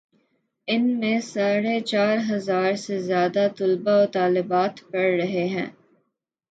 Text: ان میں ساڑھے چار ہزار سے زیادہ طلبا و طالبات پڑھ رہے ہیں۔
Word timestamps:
ان 0.67 0.99
میں 0.99 1.19
ساڑھے 1.23 1.79
چار 1.81 2.17
ہزار 2.29 2.75
سے 2.75 2.99
زیادہ 3.01 3.47
طلبا 3.57 3.95
و 3.97 4.05
طالبات 4.11 4.79
پڑھ 4.91 5.15
رہے 5.15 5.47
ہیں۔ 5.47 5.67